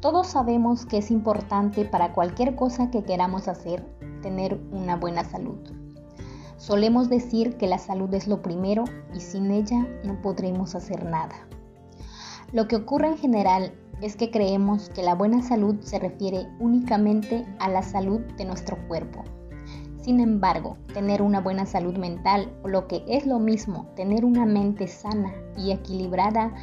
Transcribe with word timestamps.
Todos 0.00 0.28
sabemos 0.28 0.86
que 0.86 0.98
es 0.98 1.10
importante 1.10 1.84
para 1.84 2.12
cualquier 2.12 2.54
cosa 2.54 2.88
que 2.88 3.02
queramos 3.02 3.48
hacer 3.48 3.84
tener 4.22 4.60
una 4.70 4.94
buena 4.94 5.24
salud. 5.24 5.58
Solemos 6.56 7.08
decir 7.08 7.56
que 7.56 7.66
la 7.66 7.78
salud 7.78 8.12
es 8.14 8.28
lo 8.28 8.40
primero 8.40 8.84
y 9.12 9.20
sin 9.20 9.50
ella 9.50 9.88
no 10.04 10.20
podremos 10.22 10.76
hacer 10.76 11.04
nada. 11.04 11.34
Lo 12.52 12.68
que 12.68 12.76
ocurre 12.76 13.08
en 13.08 13.18
general 13.18 13.74
es 14.00 14.14
que 14.14 14.30
creemos 14.30 14.88
que 14.90 15.02
la 15.02 15.16
buena 15.16 15.42
salud 15.42 15.80
se 15.80 15.98
refiere 15.98 16.46
únicamente 16.60 17.44
a 17.58 17.68
la 17.68 17.82
salud 17.82 18.20
de 18.36 18.44
nuestro 18.44 18.78
cuerpo. 18.86 19.24
Sin 20.00 20.20
embargo, 20.20 20.78
tener 20.94 21.22
una 21.22 21.40
buena 21.40 21.66
salud 21.66 21.96
mental 21.96 22.56
o 22.62 22.68
lo 22.68 22.86
que 22.86 23.04
es 23.08 23.26
lo 23.26 23.40
mismo, 23.40 23.88
tener 23.96 24.24
una 24.24 24.46
mente 24.46 24.86
sana 24.86 25.34
y 25.56 25.72
equilibrada 25.72 26.54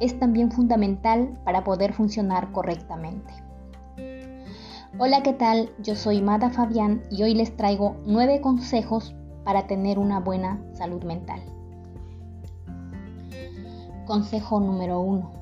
es 0.00 0.18
también 0.18 0.50
fundamental 0.50 1.38
para 1.44 1.64
poder 1.64 1.92
funcionar 1.92 2.52
correctamente. 2.52 3.32
Hola, 4.98 5.22
¿qué 5.22 5.32
tal? 5.32 5.70
Yo 5.82 5.96
soy 5.96 6.22
Mada 6.22 6.50
Fabián 6.50 7.02
y 7.10 7.22
hoy 7.22 7.34
les 7.34 7.56
traigo 7.56 7.96
nueve 8.06 8.40
consejos 8.40 9.14
para 9.44 9.66
tener 9.66 9.98
una 9.98 10.20
buena 10.20 10.60
salud 10.72 11.02
mental. 11.02 11.40
Consejo 14.06 14.60
número 14.60 15.00
1. 15.00 15.32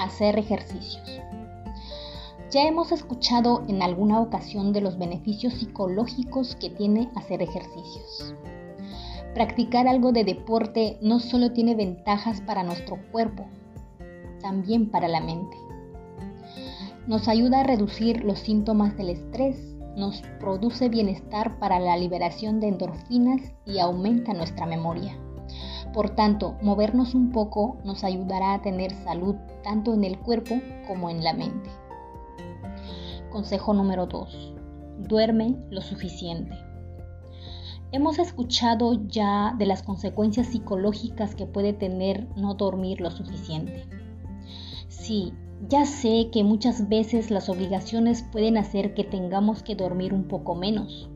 Hacer 0.00 0.38
ejercicios. 0.38 1.20
Ya 2.50 2.68
hemos 2.68 2.92
escuchado 2.92 3.62
en 3.68 3.82
alguna 3.82 4.20
ocasión 4.20 4.72
de 4.72 4.80
los 4.80 4.98
beneficios 4.98 5.54
psicológicos 5.54 6.54
que 6.56 6.70
tiene 6.70 7.10
hacer 7.16 7.42
ejercicios. 7.42 8.34
Practicar 9.34 9.88
algo 9.88 10.12
de 10.12 10.24
deporte 10.24 10.98
no 11.00 11.18
solo 11.20 11.52
tiene 11.52 11.74
ventajas 11.74 12.40
para 12.42 12.62
nuestro 12.62 12.98
cuerpo, 13.10 13.46
también 14.44 14.90
para 14.90 15.08
la 15.08 15.22
mente. 15.22 15.56
Nos 17.06 17.28
ayuda 17.28 17.60
a 17.60 17.64
reducir 17.64 18.24
los 18.24 18.38
síntomas 18.40 18.94
del 18.96 19.08
estrés, 19.08 19.74
nos 19.96 20.20
produce 20.38 20.90
bienestar 20.90 21.58
para 21.58 21.80
la 21.80 21.96
liberación 21.96 22.60
de 22.60 22.68
endorfinas 22.68 23.40
y 23.64 23.78
aumenta 23.78 24.34
nuestra 24.34 24.66
memoria. 24.66 25.18
Por 25.94 26.10
tanto, 26.10 26.56
movernos 26.60 27.14
un 27.14 27.32
poco 27.32 27.78
nos 27.84 28.04
ayudará 28.04 28.52
a 28.52 28.60
tener 28.60 28.92
salud 28.92 29.36
tanto 29.62 29.94
en 29.94 30.04
el 30.04 30.18
cuerpo 30.18 30.56
como 30.86 31.08
en 31.08 31.24
la 31.24 31.32
mente. 31.32 31.70
Consejo 33.30 33.72
número 33.72 34.06
2. 34.06 34.54
Duerme 34.98 35.56
lo 35.70 35.80
suficiente. 35.80 36.54
Hemos 37.92 38.18
escuchado 38.18 39.06
ya 39.06 39.54
de 39.56 39.64
las 39.66 39.82
consecuencias 39.82 40.48
psicológicas 40.48 41.34
que 41.34 41.46
puede 41.46 41.72
tener 41.72 42.26
no 42.36 42.54
dormir 42.54 43.00
lo 43.00 43.10
suficiente. 43.10 43.86
Sí, 45.04 45.34
ya 45.68 45.84
sé 45.84 46.30
que 46.32 46.44
muchas 46.44 46.88
veces 46.88 47.30
las 47.30 47.50
obligaciones 47.50 48.22
pueden 48.22 48.56
hacer 48.56 48.94
que 48.94 49.04
tengamos 49.04 49.62
que 49.62 49.74
dormir 49.74 50.14
un 50.14 50.24
poco 50.24 50.54
menos, 50.54 51.10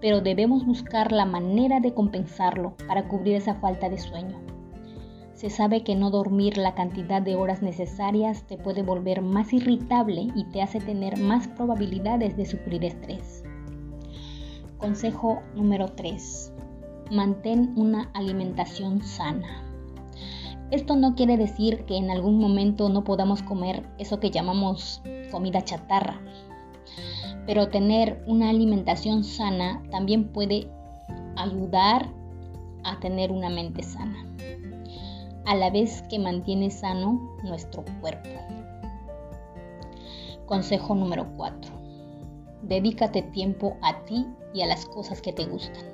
pero 0.00 0.20
debemos 0.20 0.64
buscar 0.64 1.10
la 1.10 1.24
manera 1.24 1.80
de 1.80 1.92
compensarlo 1.94 2.76
para 2.86 3.08
cubrir 3.08 3.34
esa 3.34 3.56
falta 3.56 3.88
de 3.88 3.98
sueño. 3.98 4.38
Se 5.34 5.50
sabe 5.50 5.82
que 5.82 5.96
no 5.96 6.12
dormir 6.12 6.58
la 6.58 6.76
cantidad 6.76 7.20
de 7.20 7.34
horas 7.34 7.60
necesarias 7.60 8.44
te 8.46 8.56
puede 8.56 8.84
volver 8.84 9.20
más 9.20 9.52
irritable 9.52 10.28
y 10.36 10.44
te 10.52 10.62
hace 10.62 10.78
tener 10.78 11.18
más 11.18 11.48
probabilidades 11.48 12.36
de 12.36 12.46
sufrir 12.46 12.84
estrés. 12.84 13.42
Consejo 14.78 15.42
número 15.56 15.88
3. 15.88 16.52
Mantén 17.10 17.72
una 17.74 18.12
alimentación 18.14 19.02
sana. 19.02 19.64
Esto 20.70 20.96
no 20.96 21.14
quiere 21.14 21.38
decir 21.38 21.86
que 21.86 21.96
en 21.96 22.10
algún 22.10 22.38
momento 22.38 22.90
no 22.90 23.02
podamos 23.02 23.42
comer 23.42 23.88
eso 23.96 24.20
que 24.20 24.30
llamamos 24.30 25.00
comida 25.30 25.64
chatarra, 25.64 26.20
pero 27.46 27.68
tener 27.68 28.22
una 28.26 28.50
alimentación 28.50 29.24
sana 29.24 29.82
también 29.90 30.28
puede 30.28 30.70
ayudar 31.36 32.10
a 32.84 33.00
tener 33.00 33.32
una 33.32 33.48
mente 33.48 33.82
sana, 33.82 34.26
a 35.46 35.56
la 35.56 35.70
vez 35.70 36.02
que 36.10 36.18
mantiene 36.18 36.70
sano 36.70 37.18
nuestro 37.42 37.82
cuerpo. 38.02 38.28
Consejo 40.44 40.94
número 40.94 41.26
4. 41.38 41.72
Dedícate 42.62 43.22
tiempo 43.22 43.78
a 43.80 44.04
ti 44.04 44.26
y 44.52 44.60
a 44.60 44.66
las 44.66 44.84
cosas 44.84 45.22
que 45.22 45.32
te 45.32 45.46
gustan. 45.46 45.84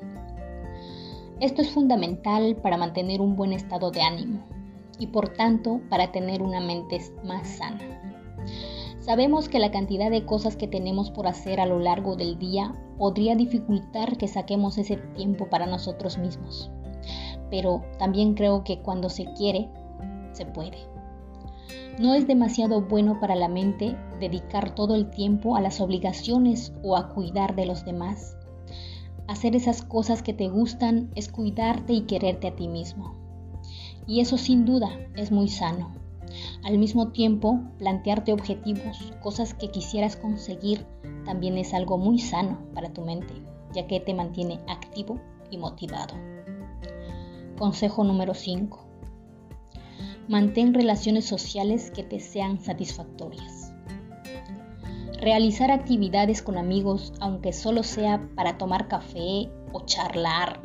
Esto 1.38 1.62
es 1.62 1.70
fundamental 1.70 2.56
para 2.56 2.76
mantener 2.76 3.20
un 3.20 3.36
buen 3.36 3.52
estado 3.52 3.90
de 3.90 4.02
ánimo, 4.02 4.40
y 4.98 5.08
por 5.08 5.30
tanto 5.30 5.80
para 5.88 6.12
tener 6.12 6.42
una 6.42 6.60
mente 6.60 7.00
más 7.24 7.48
sana. 7.48 7.78
Sabemos 9.00 9.50
que 9.50 9.58
la 9.58 9.70
cantidad 9.70 10.10
de 10.10 10.24
cosas 10.24 10.56
que 10.56 10.66
tenemos 10.66 11.10
por 11.10 11.26
hacer 11.26 11.60
a 11.60 11.66
lo 11.66 11.78
largo 11.78 12.16
del 12.16 12.38
día 12.38 12.74
podría 12.96 13.34
dificultar 13.34 14.16
que 14.16 14.28
saquemos 14.28 14.78
ese 14.78 14.96
tiempo 14.96 15.50
para 15.50 15.66
nosotros 15.66 16.16
mismos. 16.16 16.70
Pero 17.50 17.82
también 17.98 18.34
creo 18.34 18.64
que 18.64 18.80
cuando 18.80 19.10
se 19.10 19.26
quiere, 19.34 19.68
se 20.32 20.46
puede. 20.46 20.78
No 21.98 22.14
es 22.14 22.26
demasiado 22.26 22.80
bueno 22.80 23.20
para 23.20 23.36
la 23.36 23.48
mente 23.48 23.96
dedicar 24.20 24.74
todo 24.74 24.94
el 24.94 25.10
tiempo 25.10 25.54
a 25.54 25.60
las 25.60 25.80
obligaciones 25.80 26.72
o 26.82 26.96
a 26.96 27.10
cuidar 27.10 27.54
de 27.54 27.66
los 27.66 27.84
demás. 27.84 28.36
Hacer 29.28 29.54
esas 29.54 29.82
cosas 29.82 30.22
que 30.22 30.32
te 30.32 30.48
gustan 30.48 31.10
es 31.14 31.30
cuidarte 31.30 31.92
y 31.92 32.02
quererte 32.02 32.48
a 32.48 32.56
ti 32.56 32.68
mismo. 32.68 33.23
Y 34.06 34.20
eso 34.20 34.36
sin 34.38 34.64
duda 34.64 34.90
es 35.16 35.30
muy 35.30 35.48
sano. 35.48 35.92
Al 36.62 36.78
mismo 36.78 37.08
tiempo, 37.08 37.60
plantearte 37.78 38.32
objetivos, 38.32 39.12
cosas 39.22 39.54
que 39.54 39.70
quisieras 39.70 40.16
conseguir, 40.16 40.86
también 41.24 41.56
es 41.58 41.72
algo 41.74 41.96
muy 41.96 42.18
sano 42.18 42.58
para 42.74 42.92
tu 42.92 43.02
mente, 43.02 43.34
ya 43.72 43.86
que 43.86 44.00
te 44.00 44.14
mantiene 44.14 44.60
activo 44.68 45.20
y 45.50 45.58
motivado. 45.58 46.14
Consejo 47.58 48.04
número 48.04 48.34
5. 48.34 48.84
Mantén 50.28 50.74
relaciones 50.74 51.26
sociales 51.26 51.90
que 51.90 52.02
te 52.02 52.18
sean 52.18 52.58
satisfactorias. 52.60 53.72
Realizar 55.20 55.70
actividades 55.70 56.42
con 56.42 56.58
amigos, 56.58 57.12
aunque 57.20 57.52
solo 57.52 57.82
sea 57.82 58.28
para 58.34 58.58
tomar 58.58 58.88
café 58.88 59.50
o 59.72 59.80
charlar, 59.86 60.60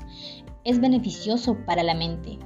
es 0.64 0.82
beneficioso 0.82 1.58
para 1.66 1.84
la 1.84 1.94
mente, 1.94 2.40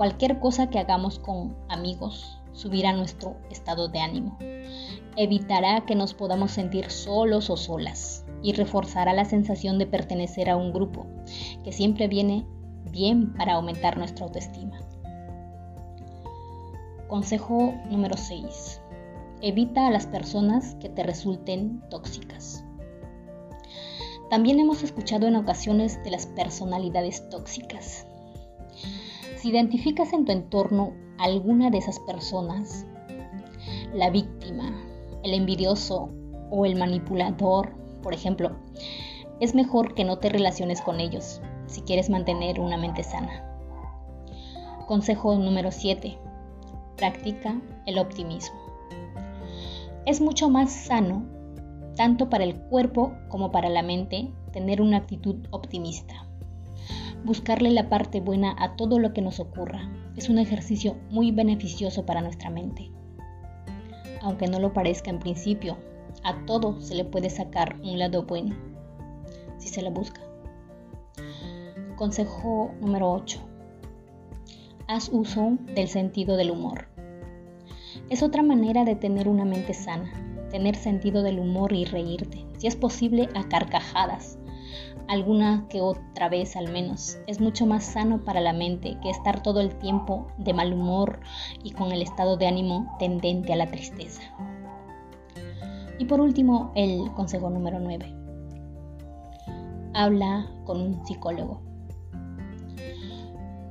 Cualquier 0.00 0.38
cosa 0.38 0.70
que 0.70 0.78
hagamos 0.78 1.18
con 1.18 1.54
amigos 1.68 2.40
subirá 2.52 2.94
nuestro 2.94 3.36
estado 3.50 3.88
de 3.88 3.98
ánimo. 3.98 4.38
Evitará 5.14 5.84
que 5.84 5.94
nos 5.94 6.14
podamos 6.14 6.52
sentir 6.52 6.90
solos 6.90 7.50
o 7.50 7.58
solas 7.58 8.24
y 8.42 8.54
reforzará 8.54 9.12
la 9.12 9.26
sensación 9.26 9.78
de 9.78 9.84
pertenecer 9.84 10.48
a 10.48 10.56
un 10.56 10.72
grupo, 10.72 11.04
que 11.64 11.72
siempre 11.72 12.08
viene 12.08 12.46
bien 12.90 13.34
para 13.34 13.52
aumentar 13.52 13.98
nuestra 13.98 14.24
autoestima. 14.24 14.80
Consejo 17.06 17.74
número 17.90 18.16
6. 18.16 18.80
Evita 19.42 19.86
a 19.86 19.90
las 19.90 20.06
personas 20.06 20.76
que 20.76 20.88
te 20.88 21.02
resulten 21.02 21.82
tóxicas. 21.90 22.64
También 24.30 24.60
hemos 24.60 24.82
escuchado 24.82 25.26
en 25.26 25.36
ocasiones 25.36 26.02
de 26.04 26.10
las 26.10 26.24
personalidades 26.24 27.28
tóxicas, 27.28 28.06
si 29.40 29.48
identificas 29.48 30.12
en 30.12 30.26
tu 30.26 30.32
entorno 30.32 30.92
alguna 31.18 31.70
de 31.70 31.78
esas 31.78 31.98
personas, 32.00 32.84
la 33.94 34.10
víctima, 34.10 34.70
el 35.22 35.32
envidioso 35.32 36.10
o 36.50 36.66
el 36.66 36.76
manipulador, 36.76 37.72
por 38.02 38.12
ejemplo, 38.12 38.56
es 39.40 39.54
mejor 39.54 39.94
que 39.94 40.04
no 40.04 40.18
te 40.18 40.28
relaciones 40.28 40.82
con 40.82 41.00
ellos 41.00 41.40
si 41.66 41.80
quieres 41.80 42.10
mantener 42.10 42.60
una 42.60 42.76
mente 42.76 43.02
sana. 43.02 43.46
Consejo 44.86 45.34
número 45.36 45.70
7. 45.70 46.18
Practica 46.98 47.58
el 47.86 47.98
optimismo. 47.98 48.58
Es 50.04 50.20
mucho 50.20 50.50
más 50.50 50.70
sano, 50.70 51.24
tanto 51.96 52.28
para 52.28 52.44
el 52.44 52.56
cuerpo 52.56 53.14
como 53.28 53.50
para 53.50 53.70
la 53.70 53.82
mente, 53.82 54.30
tener 54.52 54.82
una 54.82 54.98
actitud 54.98 55.36
optimista 55.50 56.29
buscarle 57.24 57.70
la 57.70 57.88
parte 57.88 58.20
buena 58.20 58.54
a 58.58 58.76
todo 58.76 58.98
lo 58.98 59.12
que 59.12 59.22
nos 59.22 59.40
ocurra. 59.40 59.90
Es 60.16 60.28
un 60.28 60.38
ejercicio 60.38 60.96
muy 61.10 61.30
beneficioso 61.32 62.06
para 62.06 62.20
nuestra 62.20 62.50
mente. 62.50 62.90
Aunque 64.22 64.48
no 64.48 64.58
lo 64.58 64.72
parezca 64.72 65.10
en 65.10 65.18
principio, 65.18 65.76
a 66.24 66.44
todo 66.46 66.80
se 66.80 66.94
le 66.94 67.04
puede 67.04 67.30
sacar 67.30 67.76
un 67.82 67.98
lado 67.98 68.24
bueno, 68.24 68.56
si 69.58 69.68
se 69.68 69.82
lo 69.82 69.90
busca. 69.90 70.20
Consejo 71.96 72.72
número 72.80 73.12
8. 73.12 73.40
Haz 74.88 75.10
uso 75.12 75.58
del 75.74 75.88
sentido 75.88 76.36
del 76.36 76.50
humor. 76.50 76.88
Es 78.08 78.22
otra 78.22 78.42
manera 78.42 78.84
de 78.84 78.96
tener 78.96 79.28
una 79.28 79.44
mente 79.44 79.74
sana, 79.74 80.10
tener 80.50 80.74
sentido 80.74 81.22
del 81.22 81.38
humor 81.38 81.72
y 81.72 81.84
reírte, 81.84 82.44
si 82.58 82.66
es 82.66 82.76
posible 82.76 83.28
a 83.34 83.48
carcajadas, 83.48 84.38
alguna 85.10 85.66
que 85.68 85.80
otra 85.80 86.28
vez 86.28 86.54
al 86.54 86.70
menos. 86.70 87.18
Es 87.26 87.40
mucho 87.40 87.66
más 87.66 87.84
sano 87.84 88.22
para 88.24 88.40
la 88.40 88.52
mente 88.52 88.96
que 89.02 89.10
estar 89.10 89.42
todo 89.42 89.60
el 89.60 89.76
tiempo 89.76 90.28
de 90.38 90.54
mal 90.54 90.72
humor 90.72 91.18
y 91.64 91.72
con 91.72 91.90
el 91.90 92.00
estado 92.00 92.36
de 92.36 92.46
ánimo 92.46 92.94
tendente 93.00 93.52
a 93.52 93.56
la 93.56 93.66
tristeza. 93.66 94.22
Y 95.98 96.04
por 96.04 96.20
último, 96.20 96.70
el 96.76 97.12
consejo 97.14 97.50
número 97.50 97.80
9. 97.80 98.14
Habla 99.94 100.48
con 100.64 100.80
un 100.80 101.04
psicólogo. 101.04 101.60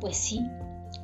Pues 0.01 0.18
sí, 0.18 0.45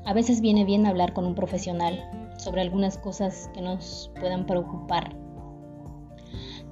a 0.06 0.14
veces 0.14 0.42
viene 0.42 0.66
bien 0.66 0.86
hablar 0.86 1.14
con 1.14 1.26
un 1.26 1.34
profesional 1.34 2.10
sobre 2.38 2.60
algunas 2.62 2.98
cosas 2.98 3.50
que 3.54 3.62
nos 3.62 4.12
puedan 4.20 4.46
preocupar. 4.46 5.16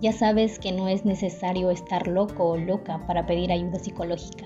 Ya 0.03 0.11
sabes 0.11 0.59
que 0.59 0.73
no 0.73 0.89
es 0.89 1.05
necesario 1.05 1.71
estar 1.71 2.07
loco 2.07 2.43
o 2.43 2.57
loca 2.57 3.07
para 3.07 3.25
pedir 3.25 3.53
ayuda 3.53 3.79
psicológica. 3.79 4.43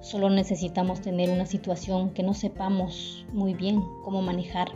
Solo 0.00 0.28
necesitamos 0.28 1.00
tener 1.00 1.30
una 1.30 1.46
situación 1.46 2.10
que 2.10 2.24
no 2.24 2.34
sepamos 2.34 3.24
muy 3.32 3.54
bien 3.54 3.80
cómo 4.02 4.22
manejar. 4.22 4.72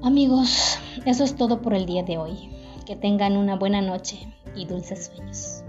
Amigos, 0.00 0.78
eso 1.04 1.24
es 1.24 1.36
todo 1.36 1.60
por 1.60 1.74
el 1.74 1.84
día 1.84 2.04
de 2.04 2.16
hoy. 2.16 2.48
Que 2.86 2.96
tengan 2.96 3.36
una 3.36 3.56
buena 3.56 3.82
noche 3.82 4.26
y 4.56 4.64
dulces 4.64 5.12
sueños. 5.14 5.61